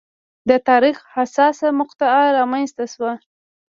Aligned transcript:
د 0.49 0.51
تاریخ 0.69 0.97
حساسه 1.15 1.67
مقطعه 1.79 2.23
رامنځته 2.37 2.85
شوه. 2.93 3.11